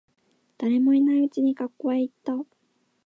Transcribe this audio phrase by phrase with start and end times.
[0.57, 2.33] 誰もいないうちに学校へ行った。